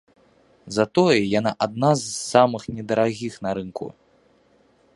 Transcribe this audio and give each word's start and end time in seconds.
Затое 0.77 1.17
яна 1.39 1.51
адна 1.65 1.91
з 2.03 2.09
самых 2.31 2.61
недарагіх 2.79 3.33
на 3.47 3.55
рынку. 3.59 3.85